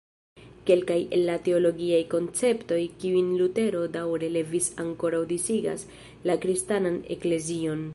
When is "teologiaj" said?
1.47-1.99